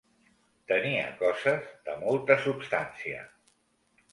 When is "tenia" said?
0.71-1.03